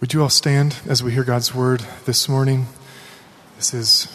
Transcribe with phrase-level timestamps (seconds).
[0.00, 2.68] Would you all stand as we hear God's word this morning?
[3.58, 4.08] This is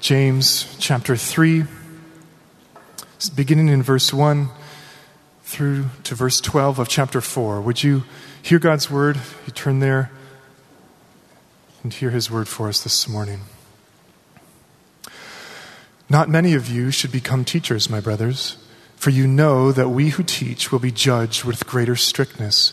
[0.00, 1.62] James chapter 3,
[3.32, 4.48] beginning in verse 1
[5.44, 7.60] through to verse 12 of chapter 4.
[7.60, 8.02] Would you
[8.42, 9.20] hear God's word?
[9.46, 10.10] You turn there
[11.84, 13.42] and hear his word for us this morning.
[16.10, 18.56] Not many of you should become teachers, my brothers,
[18.96, 22.72] for you know that we who teach will be judged with greater strictness.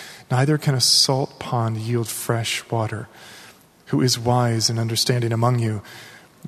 [0.31, 3.09] Neither can a salt pond yield fresh water.
[3.87, 5.81] Who is wise and understanding among you?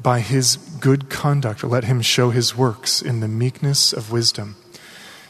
[0.02, 4.56] By his good conduct, let him show his works in the meekness of wisdom.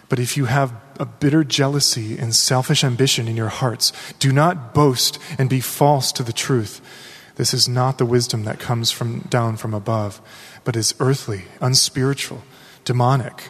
[0.08, 4.74] But if you have a bitter jealousy and selfish ambition in your hearts, do not
[4.76, 6.80] boast and be false to the truth.
[7.36, 10.22] This is not the wisdom that comes from down from above,
[10.64, 12.44] but is earthly, unspiritual,
[12.86, 13.50] demonic.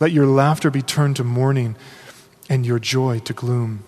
[0.00, 1.76] Let your laughter be turned to mourning
[2.48, 3.84] and your joy to gloom.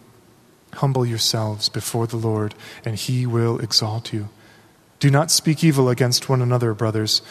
[0.75, 4.29] Humble yourselves before the Lord, and he will exalt you.
[4.99, 7.23] Do not speak evil against one another, brothers.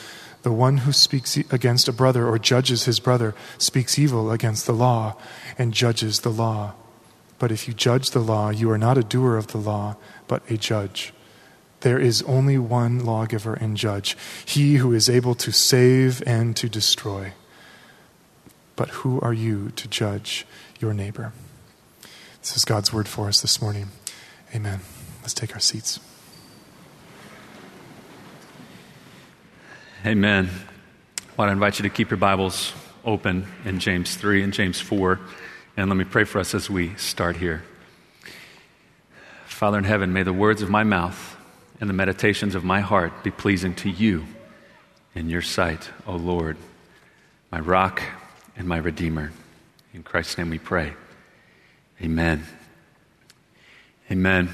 [0.43, 4.73] The one who speaks against a brother or judges his brother speaks evil against the
[4.73, 5.15] law
[5.57, 6.73] and judges the law.
[7.39, 9.95] But if you judge the law, you are not a doer of the law,
[10.27, 11.13] but a judge.
[11.81, 14.15] There is only one lawgiver and judge,
[14.45, 17.33] he who is able to save and to destroy
[18.75, 20.45] but who are you to judge
[20.79, 21.31] your neighbor?
[22.41, 23.87] This is God's word for us this morning.
[24.53, 24.81] Amen.
[25.21, 25.99] Let's take our seats.
[30.05, 30.49] Amen.
[31.17, 32.73] I want to invite you to keep your Bibles
[33.03, 35.19] open in James 3 and James 4.
[35.77, 37.63] And let me pray for us as we start here.
[39.45, 41.35] Father in heaven, may the words of my mouth
[41.79, 44.25] and the meditations of my heart be pleasing to you
[45.15, 46.57] in your sight, O Lord,
[47.51, 48.03] my rock
[48.57, 49.31] and my Redeemer.
[49.93, 50.93] In Christ's name we pray.
[52.01, 52.45] Amen.
[54.11, 54.49] Amen.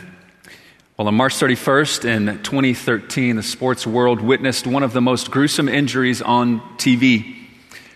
[0.97, 5.67] Well, on March 31st in 2013, the sports world witnessed one of the most gruesome
[5.67, 7.37] injuries on TV.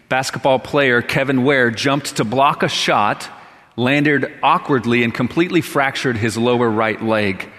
[0.09, 3.29] Basketball player Kevin Ware jumped to block a shot,
[3.75, 7.49] landed awkwardly, and completely fractured his lower right leg.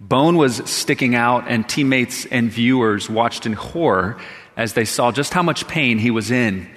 [0.00, 4.18] Bone was sticking out, and teammates and viewers watched in horror
[4.56, 6.68] as they saw just how much pain he was in.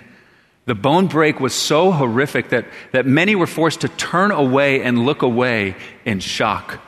[0.67, 5.05] The bone break was so horrific that, that many were forced to turn away and
[5.05, 6.81] look away in shock.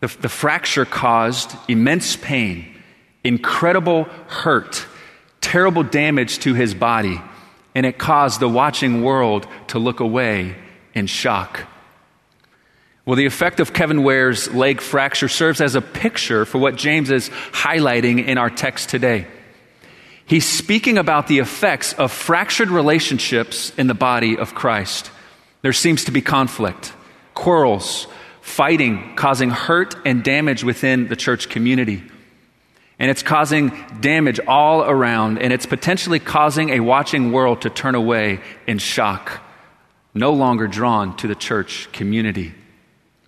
[0.00, 2.74] The, the fracture caused immense pain,
[3.22, 4.86] incredible hurt,
[5.42, 7.20] terrible damage to his body,
[7.74, 10.56] and it caused the watching world to look away
[10.94, 11.68] in shock.
[13.04, 17.10] Well, the effect of Kevin Ware's leg fracture serves as a picture for what James
[17.10, 19.26] is highlighting in our text today.
[20.32, 25.10] He's speaking about the effects of fractured relationships in the body of Christ.
[25.60, 26.94] There seems to be conflict,
[27.34, 28.06] quarrels,
[28.40, 32.02] fighting, causing hurt and damage within the church community.
[32.98, 37.94] And it's causing damage all around, and it's potentially causing a watching world to turn
[37.94, 39.42] away in shock,
[40.14, 42.54] no longer drawn to the church community.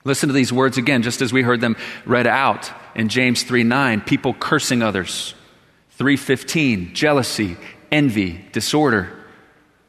[0.05, 3.63] Listen to these words again, just as we heard them read out in James 3
[3.63, 5.35] 9, people cursing others.
[5.97, 7.57] 315, jealousy,
[7.91, 9.11] envy, disorder.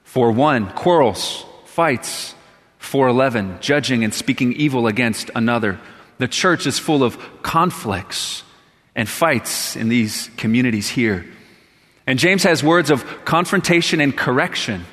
[0.04, 2.36] 4 1, quarrels, fights.
[2.86, 5.80] 411, judging and speaking evil against another.
[6.20, 8.44] The church is full of conflicts
[8.96, 11.26] and fights in these communities here.
[12.08, 14.86] And James has words of confrontation and correction.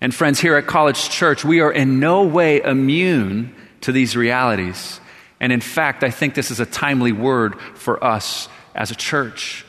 [0.00, 5.00] And friends, here at College Church, we are in no way immune to these realities.
[5.40, 9.66] And in fact, I think this is a timely word for us as a church.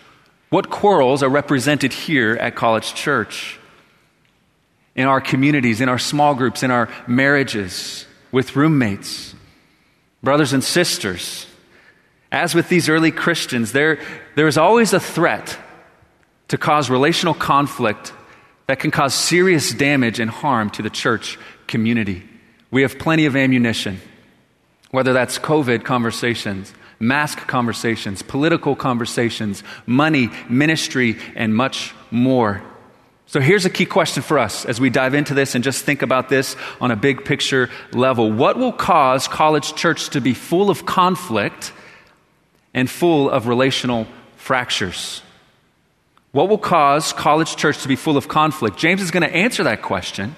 [0.50, 3.60] What quarrels are represented here at College Church?
[5.00, 9.34] in our communities, in our small groups, in our marriages, with roommates,
[10.22, 11.48] brothers and sisters.
[12.34, 14.00] As with these early Christians, there,
[14.36, 15.58] there is always a threat
[16.50, 18.12] to cause relational conflict
[18.68, 22.28] that can cause serious damage and harm to the church community.
[22.70, 24.02] We have plenty of ammunition,
[24.92, 32.62] whether that's COVID conversations, mask conversations, political conversations, money, ministry, and much more.
[33.26, 36.02] So here's a key question for us as we dive into this and just think
[36.02, 38.32] about this on a big picture level.
[38.32, 41.72] What will cause college church to be full of conflict
[42.74, 45.22] and full of relational fractures?
[46.32, 48.78] What will cause college church to be full of conflict?
[48.78, 50.36] James is going to answer that question,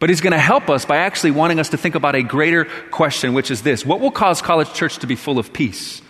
[0.00, 2.64] but he's going to help us by actually wanting us to think about a greater
[2.90, 6.02] question, which is this What will cause college church to be full of peace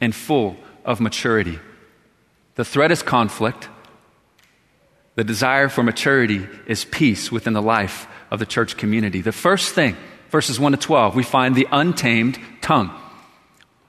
[0.00, 1.58] and full of maturity?
[2.54, 3.68] The threat is conflict.
[5.16, 9.22] The desire for maturity is peace within the life of the church community.
[9.22, 9.96] The first thing,
[10.30, 12.90] verses 1 to 12, we find the untamed tongue.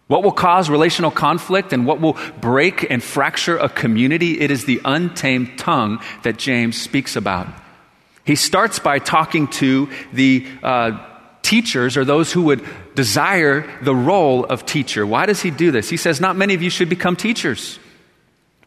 [0.08, 4.40] What will cause relational conflict and what will break and fracture a community?
[4.40, 7.50] It is the untamed tongue that James speaks about.
[8.28, 11.00] He starts by talking to the uh,
[11.44, 15.08] teachers or those who would desire the role of teacher.
[15.08, 15.90] Why does he do this?
[15.90, 17.80] He says, Not many of you should become teachers.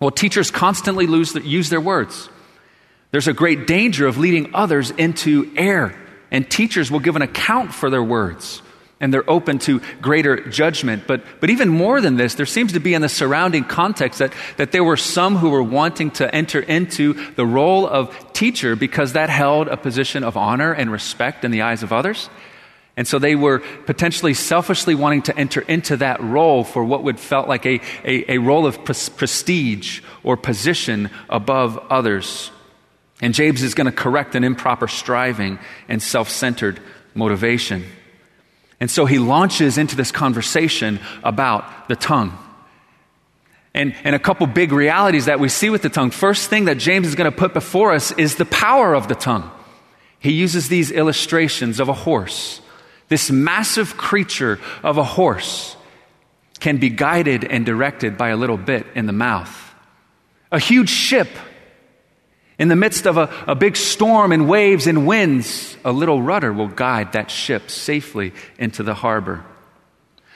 [0.01, 2.31] Well, teachers constantly lose the, use their words.
[3.11, 5.95] There's a great danger of leading others into error,
[6.31, 8.63] and teachers will give an account for their words,
[9.01, 11.05] and they're open to greater judgment.
[11.07, 14.35] But, but even more than this, there seems to be in the surrounding context that,
[14.59, 19.15] that there were some who were wanting to enter into the role of teacher because
[19.15, 22.29] that held a position of honor and respect in the eyes of others.
[22.97, 27.19] And so they were potentially selfishly wanting to enter into that role for what would
[27.19, 32.51] felt like a, a, a role of prestige or position above others.
[33.23, 36.81] And James is going to correct an improper striving and self centered
[37.15, 37.85] motivation.
[38.81, 42.37] And so he launches into this conversation about the tongue.
[43.75, 46.11] And, and a couple big realities that we see with the tongue.
[46.11, 49.15] First thing that James is going to put before us is the power of the
[49.15, 49.49] tongue.
[50.19, 52.61] He uses these illustrations of a horse.
[53.09, 55.77] This massive creature of a horse
[56.59, 59.75] can be guided and directed by a little bit in the mouth.
[60.53, 61.29] A huge ship
[62.61, 66.53] in the midst of a, a big storm and waves and winds, a little rudder
[66.53, 69.43] will guide that ship safely into the harbor.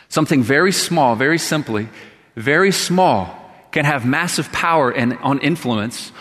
[0.09, 1.87] Something very small, very simply,
[2.35, 3.39] very small,
[3.73, 6.13] can have massive power and on influence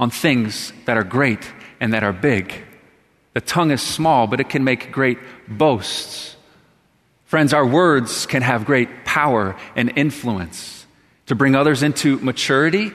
[0.00, 2.52] on things that are great and that are big.
[3.34, 6.34] The tongue is small, but it can make great boasts.
[7.26, 10.86] Friends, our words can have great power and influence
[11.26, 12.92] to bring others into maturity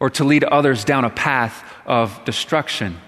[0.00, 3.00] or to lead others down a path of destruction.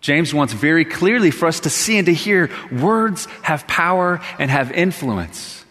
[0.00, 4.50] James wants very clearly for us to see and to hear words have power and
[4.50, 5.64] have influence.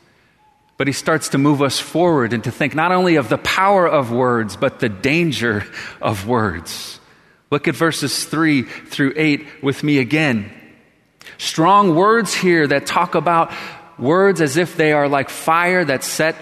[0.77, 3.87] But he starts to move us forward and to think not only of the power
[3.87, 5.65] of words, but the danger
[6.01, 6.99] of words.
[7.49, 10.51] Look at verses 3 through 8 with me again.
[11.37, 13.53] Strong words here that talk about
[13.97, 16.35] words as if they are like fire that set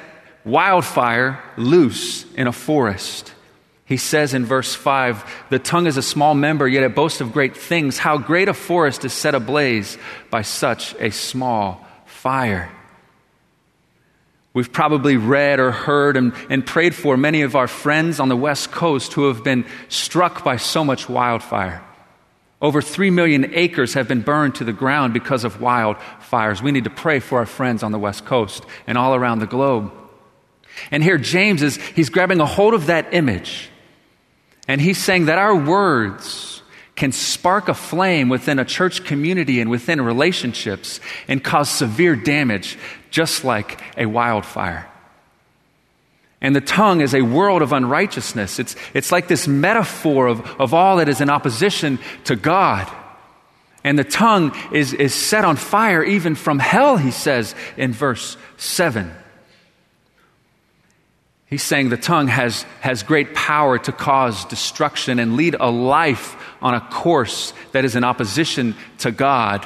[0.46, 3.34] wildfire loose in a forest.
[3.86, 7.34] He says in verse 5 The tongue is a small member, yet it boasts of
[7.34, 7.98] great things.
[7.98, 9.98] How great a forest is set ablaze
[10.30, 12.72] by such a small fire.
[14.54, 18.38] We've probably read or heard and, and, prayed for many of our friends on the
[18.38, 21.84] West Coast who have been struck by so much wildfire.
[22.62, 26.62] Over 3 million acres have been burned to the ground because of wildfires.
[26.62, 29.48] We need to pray for our friends on the West Coast and all around the
[29.48, 29.92] globe.
[30.92, 33.70] And here James is, he's grabbing a hold of that image.
[34.68, 36.62] And he's saying that our words
[36.96, 42.78] can spark a flame within a church community and within relationships and cause severe damage,
[43.10, 44.90] just like a wildfire.
[46.40, 48.60] And the tongue is a world of unrighteousness.
[48.60, 52.92] It's, it's like this metaphor of, of all that is in opposition to God.
[53.84, 58.38] And the tongue is, is set on fire even from hell, he says in verse
[58.58, 59.14] 7.
[61.54, 66.36] He's saying the tongue has, has great power to cause destruction and lead a life
[66.64, 69.64] on a course that is in opposition to God.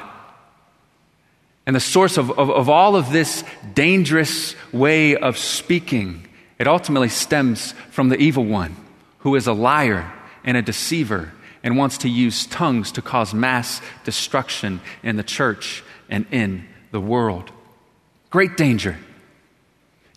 [1.65, 3.41] And the source of, of, of all of this
[3.73, 6.27] dangerous way of speaking,
[6.59, 8.75] it ultimately stems from the evil one,
[9.19, 10.11] who is a liar
[10.43, 11.31] and a deceiver
[11.63, 16.99] and wants to use tongues to cause mass destruction in the church and in the
[16.99, 17.49] world.
[18.29, 18.97] Great danger.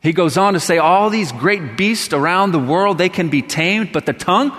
[0.00, 3.42] He goes on to say, All these great beasts around the world, they can be
[3.42, 4.52] tamed, but the tongue,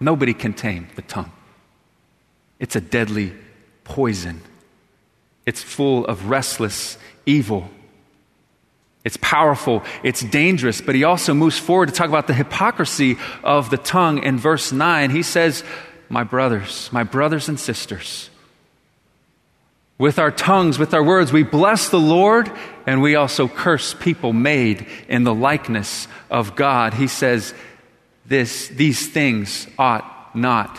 [0.00, 1.32] nobody can tame the tongue.
[2.58, 3.32] It's a deadly
[3.84, 4.40] poison,
[5.44, 7.70] it's full of restless evil.
[9.04, 13.70] It's powerful, it's dangerous, but he also moves forward to talk about the hypocrisy of
[13.70, 15.10] the tongue in verse 9.
[15.10, 15.62] He says,
[16.08, 18.30] My brothers, my brothers and sisters,
[19.98, 22.50] with our tongues, with our words, we bless the Lord
[22.86, 26.94] and we also curse people made in the likeness of God.
[26.94, 27.54] He says,
[28.26, 30.78] this, These things ought not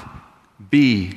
[0.69, 1.13] be.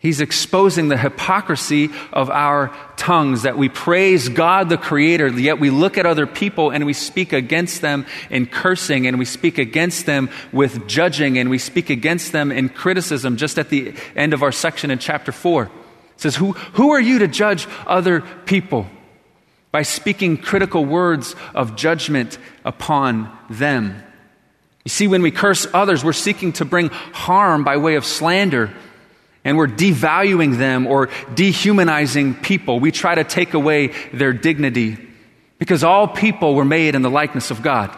[0.00, 5.70] He's exposing the hypocrisy of our tongues that we praise God the Creator, yet we
[5.70, 10.06] look at other people and we speak against them in cursing and we speak against
[10.06, 14.44] them with judging and we speak against them in criticism, just at the end of
[14.44, 15.68] our section in chapter 4
[16.18, 18.86] says, who, who are you to judge other people?
[19.70, 24.02] By speaking critical words of judgment upon them.
[24.84, 28.72] You see, when we curse others, we're seeking to bring harm by way of slander,
[29.44, 32.80] and we're devaluing them or dehumanizing people.
[32.80, 34.96] We try to take away their dignity
[35.58, 37.96] because all people were made in the likeness of God.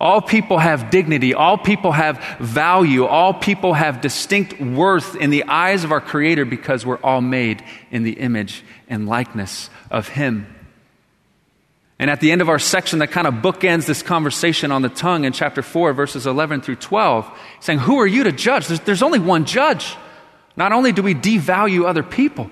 [0.00, 1.32] All people have dignity.
[1.32, 3.06] All people have value.
[3.06, 7.64] All people have distinct worth in the eyes of our Creator because we're all made
[7.90, 10.52] in the image and likeness of Him.
[11.98, 14.90] And at the end of our section that kind of bookends this conversation on the
[14.90, 18.66] tongue in chapter 4, verses 11 through 12, saying, Who are you to judge?
[18.66, 19.96] There's, there's only one judge.
[20.56, 22.50] Not only do we devalue other people,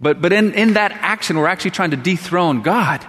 [0.00, 3.06] but, but in, in that action, we're actually trying to dethrone God.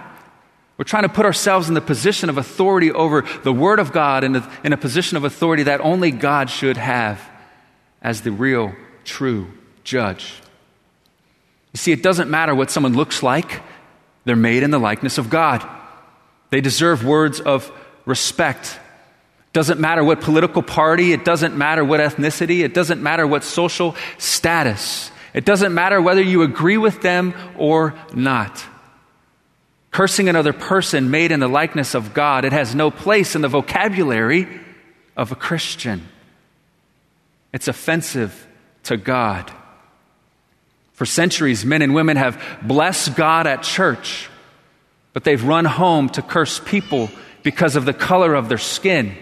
[0.78, 4.22] We're trying to put ourselves in the position of authority over the Word of God
[4.22, 7.20] and in a position of authority that only God should have
[8.00, 8.72] as the real,
[9.04, 9.48] true
[9.82, 10.34] judge.
[11.72, 13.60] You see, it doesn't matter what someone looks like,
[14.24, 15.68] they're made in the likeness of God.
[16.50, 17.72] They deserve words of
[18.06, 18.78] respect.
[19.52, 23.96] Doesn't matter what political party, it doesn't matter what ethnicity, it doesn't matter what social
[24.18, 25.10] status.
[25.34, 28.64] It doesn't matter whether you agree with them or not.
[29.90, 33.48] Cursing another person made in the likeness of God, it has no place in the
[33.48, 34.46] vocabulary
[35.16, 36.06] of a Christian.
[37.52, 38.46] It's offensive
[38.84, 39.50] to God.
[40.92, 44.28] For centuries, men and women have blessed God at church,
[45.12, 47.10] but they've run home to curse people
[47.42, 49.16] because of the color of their skin.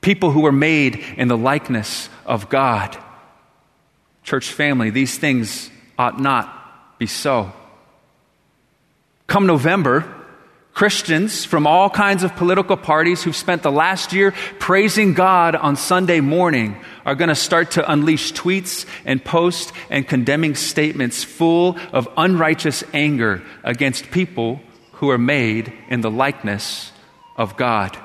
[0.00, 2.96] People who were made in the likeness of God.
[4.22, 7.52] Church family, these things ought not be so.
[9.28, 10.14] Come November,
[10.72, 15.76] Christians from all kinds of political parties who've spent the last year praising God on
[15.76, 21.76] Sunday morning are going to start to unleash tweets and posts and condemning statements full
[21.92, 24.60] of unrighteous anger against people
[24.92, 26.90] who are made in the likeness
[27.36, 27.98] of God.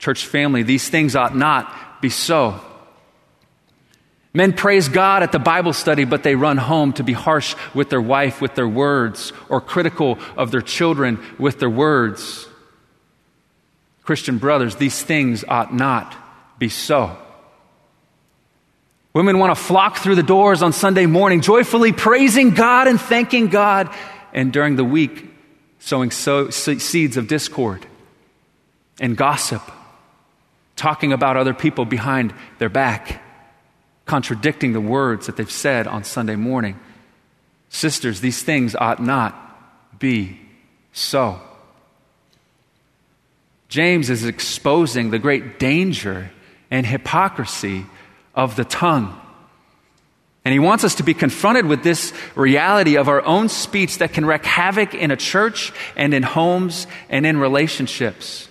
[0.00, 2.60] Church family, these things ought not be so.
[4.38, 7.90] Men praise God at the Bible study, but they run home to be harsh with
[7.90, 12.46] their wife with their words or critical of their children with their words.
[14.04, 16.14] Christian brothers, these things ought not
[16.56, 17.18] be so.
[19.12, 23.48] Women want to flock through the doors on Sunday morning, joyfully praising God and thanking
[23.48, 23.92] God,
[24.32, 25.34] and during the week,
[25.80, 27.84] sowing so, seeds of discord
[29.00, 29.62] and gossip,
[30.76, 33.24] talking about other people behind their back,
[34.08, 36.78] contradicting the words that they've said on Sunday morning.
[37.68, 40.40] Sisters, these things ought not be
[40.92, 41.40] so.
[43.68, 46.30] James is exposing the great danger
[46.70, 47.84] and hypocrisy
[48.34, 49.20] of the tongue.
[50.44, 54.14] And he wants us to be confronted with this reality of our own speech that
[54.14, 58.48] can wreak havoc in a church and in homes and in relationships.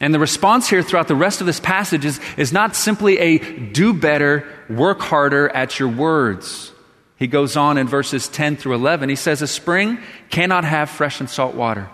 [0.00, 3.38] And the response here throughout the rest of this passage is, is not simply a
[3.38, 6.72] do better, work harder at your words.
[7.16, 9.08] He goes on in verses 10 through 11.
[9.08, 9.98] He says, A spring
[10.30, 11.90] cannot have fresh and salt water.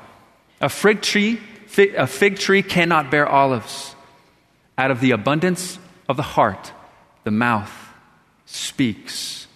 [0.60, 1.40] A fig tree,
[1.96, 3.94] a fig tree cannot bear olives.
[4.76, 6.72] Out of the abundance of the heart,
[7.22, 7.72] the mouth
[8.44, 9.46] speaks.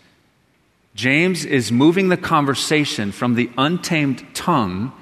[0.94, 4.92] James is moving the conversation from the untamed tongue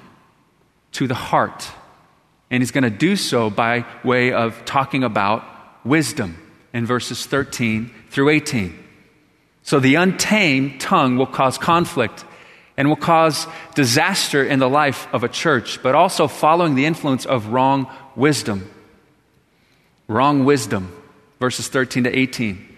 [0.91, 1.71] to the heart.
[2.49, 5.43] And he's going to do so by way of talking about
[5.85, 6.37] wisdom
[6.73, 8.83] in verses 13 through 18.
[9.63, 12.23] So the untamed tongue will cause conflict
[12.77, 17.25] and will cause disaster in the life of a church, but also following the influence
[17.25, 18.71] of wrong wisdom.
[20.07, 20.95] Wrong wisdom,
[21.39, 22.77] verses 13 to 18.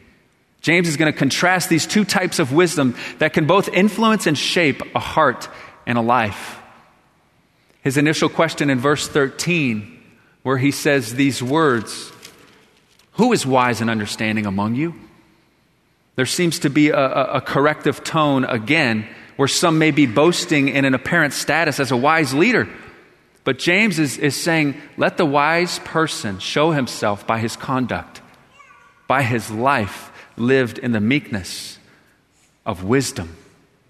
[0.62, 4.38] James is going to contrast these two types of wisdom that can both influence and
[4.38, 5.48] shape a heart
[5.86, 6.60] and a life.
[7.82, 10.02] His initial question in verse 13,
[10.44, 12.12] where he says these words
[13.14, 14.96] Who is wise and understanding among you?
[16.16, 19.08] There seems to be a, a, a corrective tone again,
[19.38, 22.68] where some may be boasting in an apparent status as a wise leader.
[23.46, 28.22] But James is, is saying, let the wise person show himself by his conduct,
[29.08, 31.80] by his life lived in the meekness
[32.66, 33.36] of wisdom.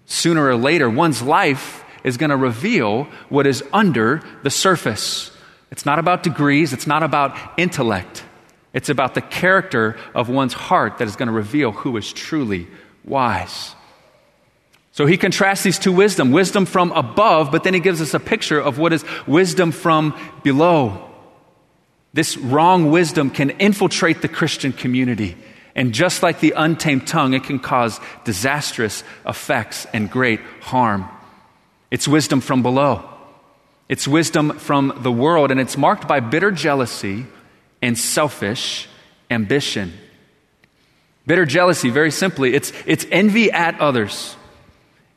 [0.06, 5.30] Sooner or later, one's life is going to reveal what is under the surface.
[5.70, 8.24] It's not about degrees, it's not about intellect.
[8.72, 12.68] It's about the character of one's heart that is going to reveal who is truly
[13.04, 13.74] wise.
[14.92, 18.20] So he contrasts these two wisdom wisdom from above, but then he gives us a
[18.20, 21.08] picture of what is wisdom from below.
[22.12, 25.36] This wrong wisdom can infiltrate the Christian community.
[25.76, 31.08] And just like the untamed tongue, it can cause disastrous effects and great harm.
[31.90, 33.08] It's wisdom from below.
[33.88, 37.26] It's wisdom from the world, and it's marked by bitter jealousy
[37.82, 38.88] and selfish
[39.30, 39.92] ambition.
[41.26, 44.36] Bitter jealousy, very simply, it's, it's envy at others.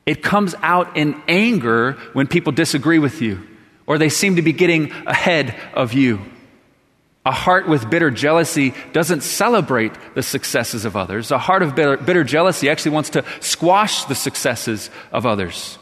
[0.06, 3.48] It comes out in anger when people disagree with you
[3.86, 6.22] or they seem to be getting ahead of you.
[7.26, 11.32] A heart with bitter jealousy doesn't celebrate the successes of others.
[11.32, 15.78] A heart of bitter, bitter jealousy actually wants to squash the successes of others.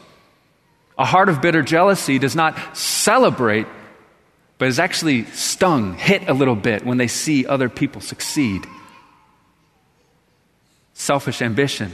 [1.02, 3.66] A heart of bitter jealousy does not celebrate,
[4.58, 8.64] but is actually stung, hit a little bit when they see other people succeed.
[10.94, 11.90] Selfish ambition.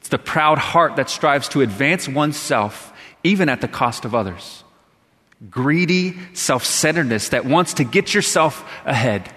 [0.00, 2.92] It's the proud heart that strives to advance oneself
[3.24, 4.64] even at the cost of others.
[5.48, 9.32] Greedy self centeredness that wants to get yourself ahead.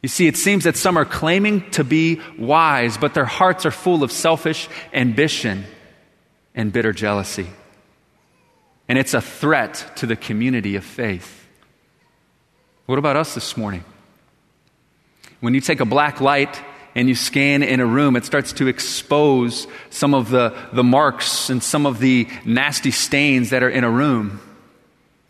[0.00, 3.72] You see, it seems that some are claiming to be wise, but their hearts are
[3.72, 5.64] full of selfish ambition
[6.54, 7.48] and bitter jealousy
[8.90, 11.46] and it's a threat to the community of faith.
[12.86, 13.84] What about us this morning?
[15.38, 16.60] When you take a black light
[16.96, 21.50] and you scan in a room, it starts to expose some of the, the marks
[21.50, 24.40] and some of the nasty stains that are in a room.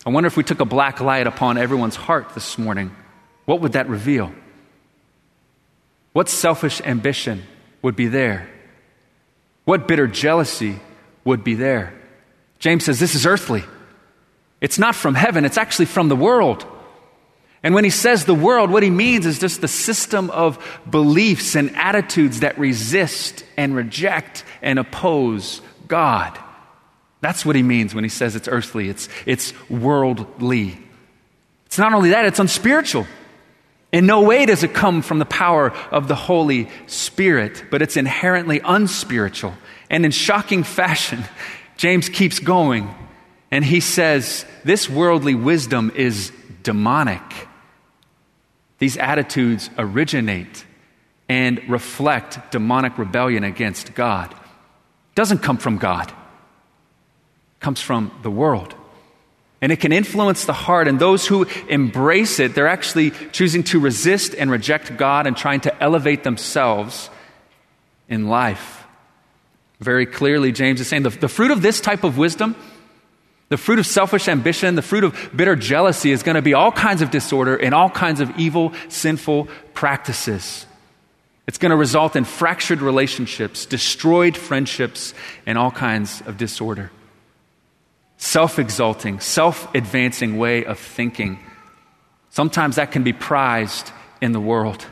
[0.06, 2.96] I wonder if we took a black light upon everyone's heart this morning,
[3.44, 4.32] what would that reveal?
[6.14, 7.42] What selfish ambition
[7.82, 8.48] would be there?
[9.66, 10.80] What bitter jealousy
[11.26, 11.99] would be there?
[12.60, 13.64] James says this is earthly.
[14.60, 16.64] It's not from heaven, it's actually from the world.
[17.62, 21.56] And when he says the world, what he means is just the system of beliefs
[21.56, 26.38] and attitudes that resist and reject and oppose God.
[27.20, 30.78] That's what he means when he says it's earthly, it's, it's worldly.
[31.66, 33.06] It's not only that, it's unspiritual.
[33.92, 37.96] In no way does it come from the power of the Holy Spirit, but it's
[37.96, 39.54] inherently unspiritual.
[39.90, 41.24] And in shocking fashion,
[41.80, 42.94] James keeps going
[43.50, 46.30] and he says, This worldly wisdom is
[46.62, 47.22] demonic.
[48.76, 50.66] These attitudes originate
[51.26, 54.30] and reflect demonic rebellion against God.
[54.30, 56.10] It doesn't come from God.
[56.10, 58.74] It comes from the world.
[59.62, 60.86] And it can influence the heart.
[60.86, 65.60] And those who embrace it, they're actually choosing to resist and reject God and trying
[65.60, 67.08] to elevate themselves
[68.06, 68.79] in life.
[69.80, 72.54] Very clearly, James is saying the, the fruit of this type of wisdom,
[73.48, 76.70] the fruit of selfish ambition, the fruit of bitter jealousy is going to be all
[76.70, 80.66] kinds of disorder and all kinds of evil, sinful practices.
[81.48, 85.14] It's going to result in fractured relationships, destroyed friendships,
[85.46, 86.92] and all kinds of disorder
[88.20, 91.40] self exalting, self advancing way of thinking.
[92.28, 93.90] Sometimes that can be prized
[94.20, 94.86] in the world.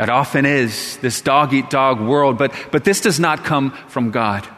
[0.00, 4.10] It often is, this dog eat dog world, but, but this does not come from
[4.10, 4.48] God.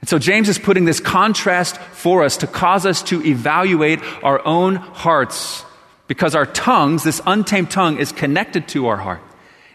[0.00, 4.44] And so James is putting this contrast for us to cause us to evaluate our
[4.46, 5.62] own hearts
[6.06, 9.20] because our tongues, this untamed tongue, is connected to our heart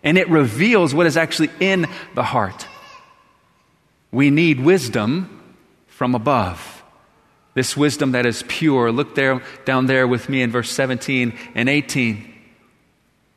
[0.04, 2.68] and it reveals what is actually in the heart.
[4.12, 5.44] We need wisdom
[5.86, 6.84] from above.
[7.54, 8.92] This wisdom that is pure.
[8.92, 12.34] Look there, down there with me in verse 17 and 18.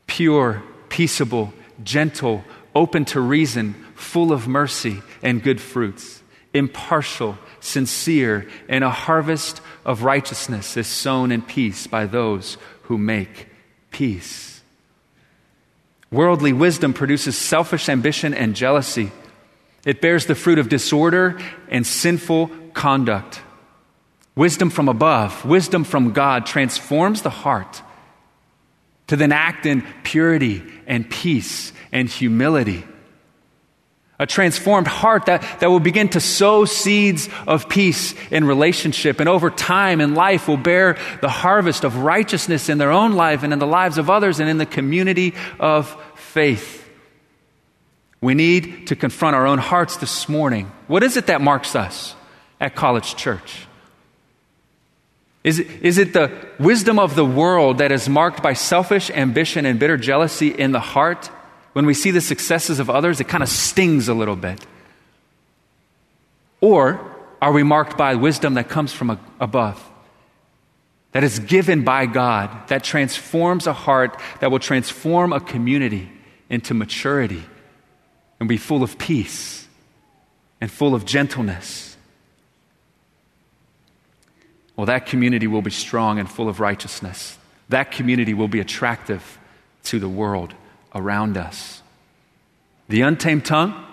[0.07, 0.63] Pure,
[0.95, 1.53] peaceable,
[1.83, 2.41] gentle,
[2.73, 10.03] open to reason, full of mercy and good fruits, impartial, sincere, and a harvest of
[10.03, 13.49] righteousness is sown in peace by those who make
[13.91, 14.61] peace.
[16.11, 19.11] Worldly wisdom produces selfish ambition and jealousy.
[19.85, 23.41] It bears the fruit of disorder and sinful conduct.
[24.33, 27.81] Wisdom from above, wisdom from God transforms the heart
[29.07, 32.83] to then act in purity and peace and humility.
[34.17, 39.27] A transformed heart that, that will begin to sow seeds of peace in relationship and
[39.27, 43.51] over time in life will bear the harvest of righteousness in their own life and
[43.51, 46.89] in the lives of others and in the community of faith.
[48.21, 50.71] We need to confront our own hearts this morning.
[50.87, 52.15] What is it that marks us
[52.61, 53.67] at College Church?
[55.45, 59.67] Is it, is it the wisdom of the world that is marked by selfish ambition
[59.67, 61.27] and bitter jealousy in the heart?
[61.73, 64.65] When we see the successes of others, it kind of stings a little bit.
[66.61, 66.99] Or
[67.43, 69.87] are we marked by wisdom that comes from above?
[71.11, 76.11] That is given by God, that transforms a heart, that will transform a community
[76.49, 77.43] into maturity
[78.39, 79.67] and be full of peace
[80.59, 81.94] and full of gentleness
[84.75, 87.37] well, that community will be strong and full of righteousness.
[87.69, 89.39] That community will be attractive
[89.83, 90.53] to the world
[90.93, 91.81] around us.
[92.89, 93.85] The untamed tongue,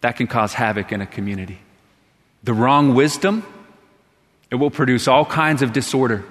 [0.00, 1.58] that can cause havoc in a community.
[2.42, 3.44] The wrong wisdom,
[4.50, 6.24] it will produce all kinds of disorder,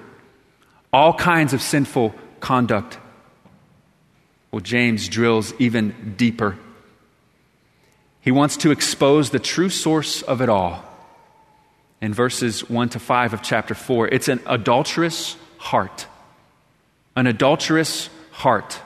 [0.91, 2.97] all kinds of sinful conduct.
[4.51, 6.57] Well, James drills even deeper.
[8.21, 10.83] He wants to expose the true source of it all
[12.05, 14.09] in verses 1 to 5 of chapter 4.
[14.09, 16.05] It's an adulterous heart.
[17.15, 18.79] An adulterous heart.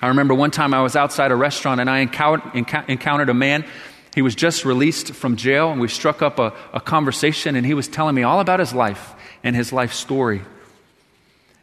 [0.00, 3.64] I remember one time I was outside a restaurant and I encountered a man.
[4.14, 7.74] He was just released from jail, and we struck up a, a conversation, and he
[7.74, 10.42] was telling me all about his life and his life story.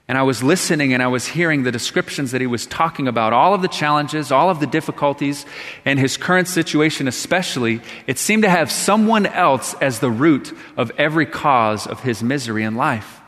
[0.07, 3.33] And I was listening and I was hearing the descriptions that he was talking about,
[3.33, 5.45] all of the challenges, all of the difficulties,
[5.83, 7.81] and his current situation especially.
[8.05, 12.63] It seemed to have someone else as the root of every cause of his misery
[12.63, 13.19] in life.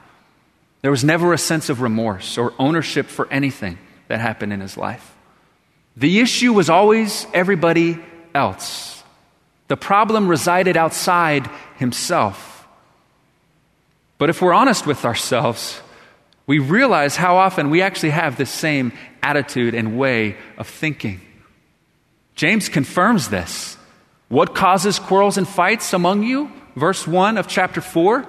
[0.82, 4.78] There was never a sense of remorse or ownership for anything that happened in his
[4.78, 5.16] life.
[5.96, 7.98] The issue was always everybody
[8.36, 9.04] else.
[9.68, 12.68] The problem resided outside himself.
[14.20, 15.82] But if we're honest with ourselves,
[16.48, 21.20] we realize how often we actually have this same attitude and way of thinking.
[22.36, 23.78] James confirms this.
[24.30, 26.52] What causes quarrels and fights among you?
[26.76, 28.26] Verse 1 of chapter 4.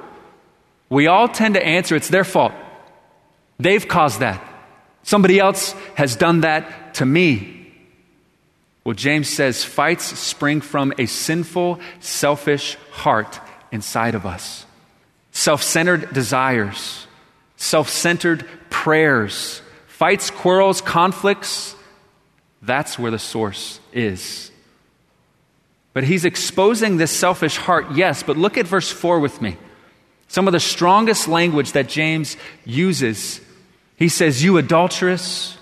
[0.91, 2.53] We all tend to answer it's their fault.
[3.59, 4.45] They've caused that.
[5.05, 7.73] Somebody else has done that to me.
[8.85, 13.39] Well, James says fights spring from a sinful, selfish heart
[13.71, 14.65] inside of us,
[15.31, 17.07] self centered desires
[17.59, 21.75] self centered prayers, fights, quarrels, conflicts.
[22.63, 24.51] That's where the source is.
[25.93, 29.57] But he's exposing this selfish heart, yes, but look at verse 4 with me.
[30.29, 33.41] Some of the strongest language that James uses.
[33.97, 35.57] He says, You adulterous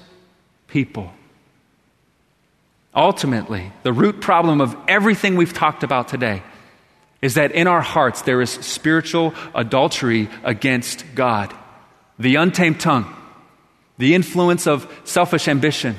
[0.68, 1.12] people.
[2.94, 6.42] Ultimately, the root problem of everything we've talked about today
[7.22, 11.54] is that in our hearts there is spiritual adultery against God
[12.18, 13.14] the untamed tongue,
[13.98, 15.96] the influence of selfish ambition,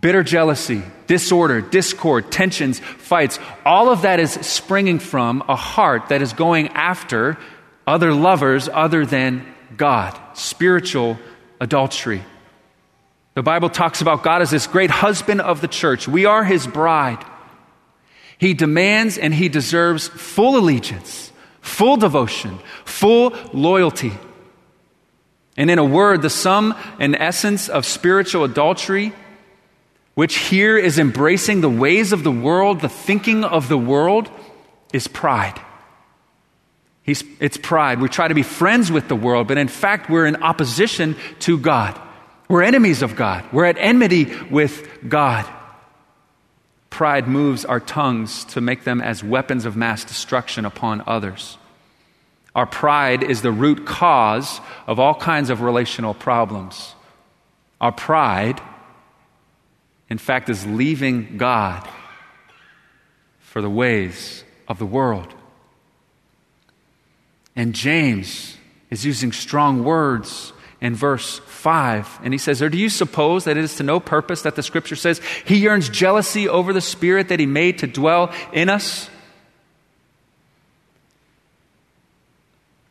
[0.00, 6.22] Bitter jealousy, disorder, discord, tensions, fights, all of that is springing from a heart that
[6.22, 7.36] is going after
[7.86, 9.44] other lovers other than
[9.76, 11.18] God, spiritual
[11.60, 12.22] adultery.
[13.34, 16.06] The Bible talks about God as this great husband of the church.
[16.06, 17.24] We are his bride.
[18.36, 24.12] He demands and he deserves full allegiance, full devotion, full loyalty.
[25.58, 29.12] And in a word, the sum and essence of spiritual adultery
[30.18, 34.28] which here is embracing the ways of the world, the thinking of the world,
[34.92, 35.60] is pride.
[37.04, 38.00] He's, it's pride.
[38.00, 41.56] We try to be friends with the world, but in fact, we're in opposition to
[41.56, 41.96] God.
[42.48, 43.44] We're enemies of God.
[43.52, 45.46] We're at enmity with God.
[46.90, 51.58] Pride moves our tongues to make them as weapons of mass destruction upon others.
[52.58, 56.94] Our pride is the root cause of all kinds of relational problems.
[57.80, 58.60] Our pride
[60.10, 61.86] in fact, is leaving God
[63.38, 65.34] for the ways of the world.
[67.54, 68.56] And James
[68.90, 72.20] is using strong words in verse 5.
[72.22, 74.62] And he says, Or do you suppose that it is to no purpose that the
[74.62, 79.10] scripture says he yearns jealousy over the spirit that he made to dwell in us?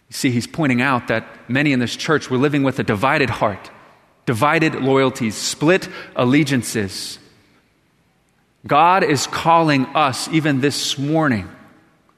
[0.09, 3.29] You see, he's pointing out that many in this church were living with a divided
[3.29, 3.69] heart
[4.27, 7.17] divided loyalties, split allegiances.
[8.67, 11.49] God is calling us, even this morning,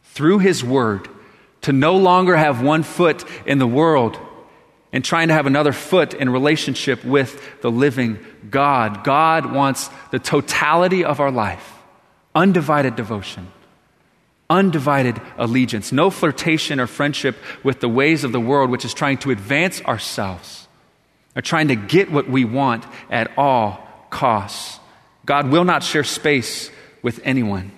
[0.03, 1.07] through His Word,
[1.61, 4.19] to no longer have one foot in the world
[4.91, 8.17] and trying to have another foot in relationship with the living
[8.49, 9.03] God.
[9.03, 11.73] God wants the totality of our life,
[12.33, 13.51] undivided devotion,
[14.49, 19.17] undivided allegiance, no flirtation or friendship with the ways of the world, which is trying
[19.19, 20.67] to advance ourselves
[21.35, 24.79] are trying to get what we want at all costs.
[25.25, 26.69] God will not share space
[27.01, 27.71] with anyone.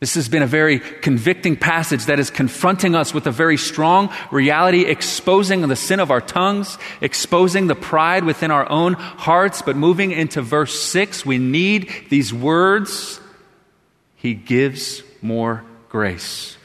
[0.00, 4.12] This has been a very convicting passage that is confronting us with a very strong
[4.30, 9.62] reality, exposing the sin of our tongues, exposing the pride within our own hearts.
[9.62, 13.20] But moving into verse 6, we need these words
[14.22, 16.56] He gives more grace.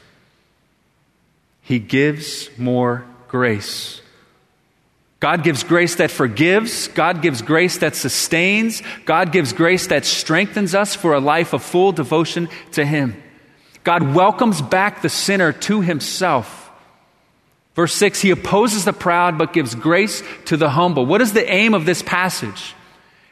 [1.60, 4.00] He gives more grace.
[5.18, 6.86] God gives grace that forgives.
[6.86, 8.80] God gives grace that sustains.
[9.04, 13.20] God gives grace that strengthens us for a life of full devotion to Him.
[13.82, 16.70] God welcomes back the sinner to Himself.
[17.74, 21.06] Verse 6 He opposes the proud but gives grace to the humble.
[21.06, 22.76] What is the aim of this passage?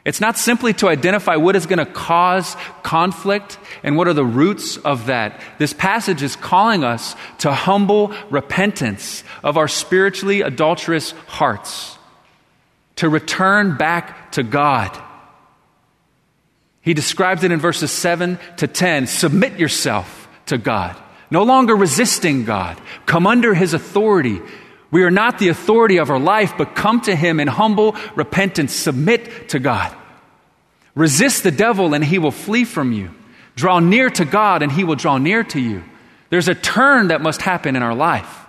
[0.07, 4.23] It's not simply to identify what is going to cause conflict and what are the
[4.23, 5.41] roots of that.
[5.59, 11.97] This passage is calling us to humble repentance of our spiritually adulterous hearts,
[12.95, 14.97] to return back to God.
[16.79, 20.95] He describes it in verses 7 to 10 submit yourself to God,
[21.29, 24.39] no longer resisting God, come under His authority.
[24.89, 28.73] We are not the authority of our life, but come to Him in humble repentance.
[28.73, 29.95] Submit to God.
[30.97, 33.11] Resist the devil and he will flee from you.
[33.55, 35.83] Draw near to God and he will draw near to you.
[36.31, 38.45] There's a turn that must happen in our life.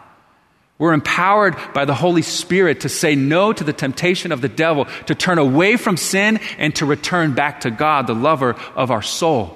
[0.79, 4.87] We're empowered by the Holy Spirit to say no to the temptation of the devil,
[5.07, 9.03] to turn away from sin and to return back to God, the lover of our
[9.03, 9.55] soul.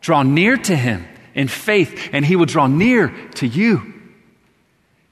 [0.00, 3.95] Draw near to him in faith and he will draw near to you.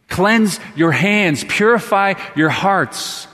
[0.09, 3.27] Cleanse your hands, purify your hearts.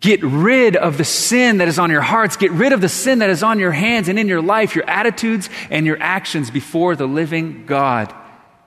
[0.00, 2.36] Get rid of the sin that is on your hearts.
[2.36, 4.88] Get rid of the sin that is on your hands and in your life, your
[4.88, 8.14] attitudes and your actions before the living God.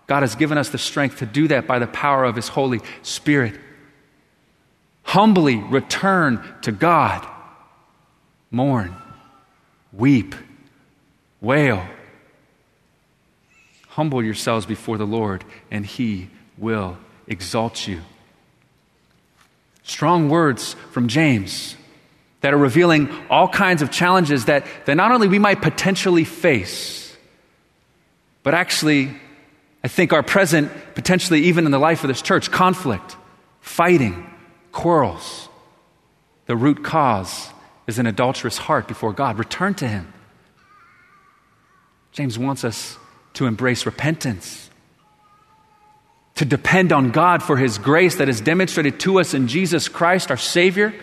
[0.07, 2.79] God has given us the strength to do that by the power of His Holy
[3.03, 3.53] Spirit.
[5.03, 7.27] Humbly return to God.
[8.49, 8.95] Mourn,
[9.93, 10.33] weep,
[11.39, 11.87] wail.
[13.97, 18.01] Humble yourselves before the Lord, and He will exalt you.
[19.81, 21.75] Strong words from James
[22.41, 27.17] that are revealing all kinds of challenges that, that not only we might potentially face,
[28.43, 29.09] but actually,
[29.83, 33.17] I think are present potentially even in the life of this church conflict,
[33.61, 34.31] fighting,
[34.71, 35.49] quarrels.
[36.45, 37.49] The root cause
[37.87, 39.39] is an adulterous heart before God.
[39.39, 40.13] Return to Him.
[42.11, 42.99] James wants us
[43.37, 44.67] to embrace repentance
[46.37, 50.29] to depend on God for His grace that is demonstrated to us in Jesus Christ,
[50.29, 50.93] our Savior.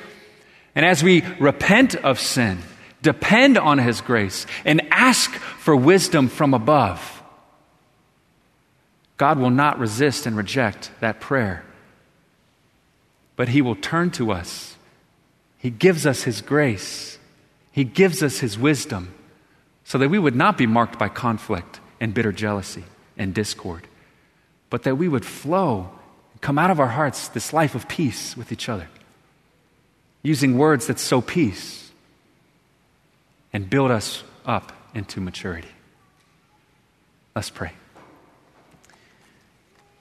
[0.76, 2.58] And as we repent of sin,
[3.02, 7.22] depend on His grace, and ask for wisdom from above,
[9.16, 11.64] God will not resist and reject that prayer.
[13.34, 14.76] But He will turn to us
[15.58, 17.18] He gives us His grace,
[17.72, 19.12] He gives us His wisdom
[19.82, 22.84] so that we would not be marked by conflict and bitter jealousy
[23.16, 23.88] and discord,
[24.68, 25.88] but that we would flow,
[26.42, 28.86] come out of our hearts this life of peace with each other,
[30.22, 31.90] using words that sow peace
[33.54, 35.70] and build us up into maturity.
[37.34, 37.72] Let's pray.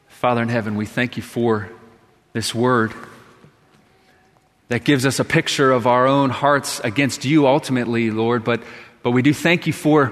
[0.10, 1.70] Father in heaven, we thank you for
[2.34, 2.94] this word
[4.68, 8.62] that gives us a picture of our own hearts against you ultimately, Lord, but,
[9.04, 10.12] but we do thank you for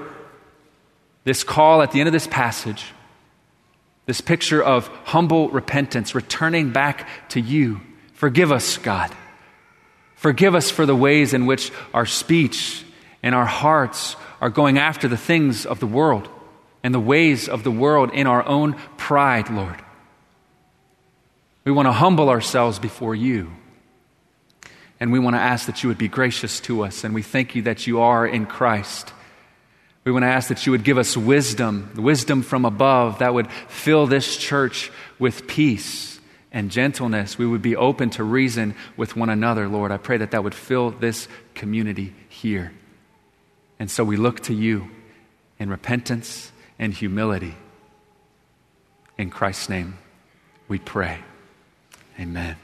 [1.24, 2.86] this call at the end of this passage,
[4.06, 7.80] this picture of humble repentance, returning back to you.
[8.14, 9.14] Forgive us, God.
[10.16, 12.84] Forgive us for the ways in which our speech
[13.22, 16.28] and our hearts are going after the things of the world
[16.82, 19.80] and the ways of the world in our own pride, Lord.
[21.64, 23.52] We want to humble ourselves before you.
[24.98, 27.04] And we want to ask that you would be gracious to us.
[27.04, 29.12] And we thank you that you are in Christ.
[30.04, 33.50] We want to ask that you would give us wisdom, wisdom from above that would
[33.68, 37.38] fill this church with peace and gentleness.
[37.38, 39.92] We would be open to reason with one another, Lord.
[39.92, 42.72] I pray that that would fill this community here.
[43.78, 44.90] And so we look to you
[45.58, 47.54] in repentance and humility.
[49.16, 49.98] In Christ's name,
[50.68, 51.18] we pray.
[52.18, 52.56] Amen.